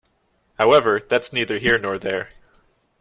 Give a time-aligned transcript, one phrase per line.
[0.57, 2.29] However, that’s neither here nor there.